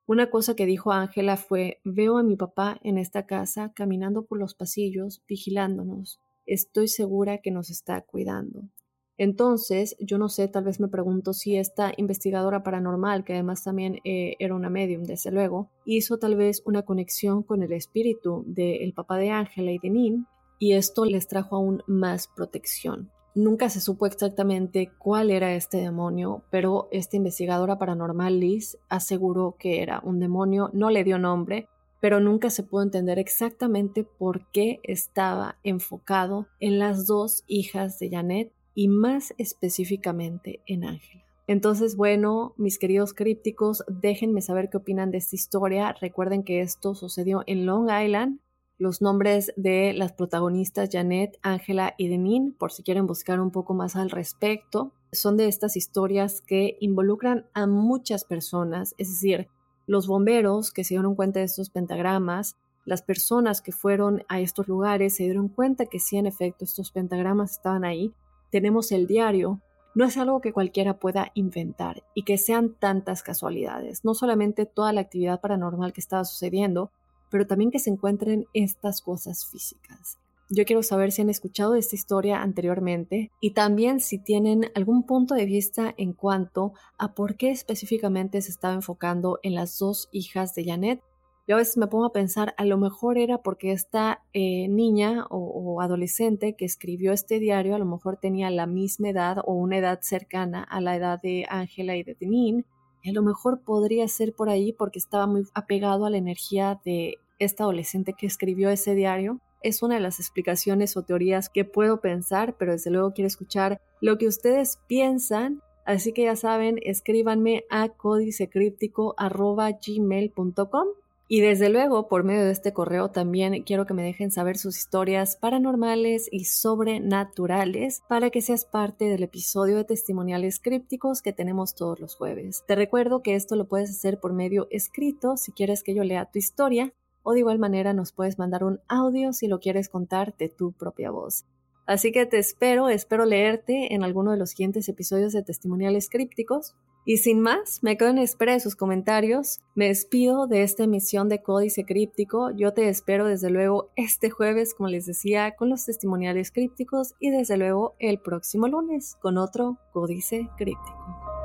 [0.08, 4.38] una cosa que dijo Ángela fue, veo a mi papá en esta casa caminando por
[4.38, 6.22] los pasillos, vigilándonos.
[6.46, 8.70] Estoy segura que nos está cuidando.
[9.18, 14.00] Entonces, yo no sé, tal vez me pregunto si esta investigadora paranormal, que además también
[14.04, 18.93] eh, era una medium, desde luego, hizo tal vez una conexión con el espíritu del
[18.93, 20.28] papá de Ángela y de Nin,
[20.60, 23.10] y esto les trajo aún más protección.
[23.36, 29.82] Nunca se supo exactamente cuál era este demonio, pero esta investigadora paranormal Liz aseguró que
[29.82, 31.68] era un demonio, no le dio nombre,
[32.00, 38.10] pero nunca se pudo entender exactamente por qué estaba enfocado en las dos hijas de
[38.10, 41.26] Janet y más específicamente en Ángela.
[41.48, 45.94] Entonces, bueno, mis queridos crípticos, déjenme saber qué opinan de esta historia.
[46.00, 48.40] Recuerden que esto sucedió en Long Island,
[48.78, 53.74] los nombres de las protagonistas Janet, Ángela y Denin, por si quieren buscar un poco
[53.74, 54.92] más al respecto.
[55.12, 59.48] Son de estas historias que involucran a muchas personas, es decir,
[59.88, 64.68] los bomberos que se dieron cuenta de estos pentagramas, las personas que fueron a estos
[64.68, 68.14] lugares se dieron cuenta que sí, en efecto, estos pentagramas estaban ahí.
[68.52, 69.60] Tenemos el diario.
[69.96, 74.04] No es algo que cualquiera pueda inventar y que sean tantas casualidades.
[74.04, 76.92] No solamente toda la actividad paranormal que estaba sucediendo,
[77.30, 80.18] pero también que se encuentren estas cosas físicas.
[80.50, 85.34] Yo quiero saber si han escuchado esta historia anteriormente y también si tienen algún punto
[85.34, 90.54] de vista en cuanto a por qué específicamente se estaba enfocando en las dos hijas
[90.54, 91.02] de Janet
[91.48, 95.26] Yo a veces me pongo a pensar, a lo mejor era porque esta eh, niña
[95.32, 99.80] o, adolescente que escribió este diario a lo mejor tenía la misma edad o una
[99.80, 102.66] edad cercana a la edad de Ángela y de Denin.
[103.08, 107.20] A lo mejor podría ser por ahí porque estaba muy apegado a la energía de
[107.39, 109.39] esta adolescente que escribió ese diario.
[109.62, 113.80] Es una de las explicaciones o teorías que puedo pensar, pero desde luego quiero escuchar
[114.01, 120.88] lo que ustedes piensan Así que ya saben, escríbanme a códicecríptico.gmail.com
[121.28, 124.78] y desde luego, por medio de este correo también quiero que me dejen saber sus
[124.78, 131.74] historias paranormales y sobrenaturales para que seas parte del episodio de testimoniales crípticos que tenemos
[131.74, 132.64] todos los jueves.
[132.68, 136.30] Te recuerdo que esto lo puedes hacer por medio escrito si quieres que yo lea
[136.32, 140.38] tu historia o de igual manera nos puedes mandar un audio si lo quieres contar
[140.38, 141.46] de tu propia voz.
[141.86, 146.76] Así que te espero, espero leerte en alguno de los siguientes episodios de Testimoniales Crípticos.
[147.08, 149.60] Y sin más, me quedo en espera de sus comentarios.
[149.76, 152.50] Me despido de esta emisión de Códice Críptico.
[152.50, 157.30] Yo te espero desde luego este jueves, como les decía, con los testimoniales crípticos y
[157.30, 161.45] desde luego el próximo lunes con otro Códice Críptico.